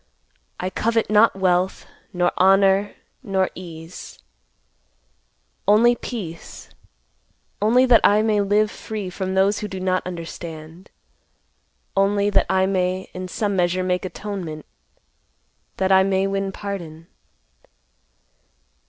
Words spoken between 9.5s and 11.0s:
who do not understand;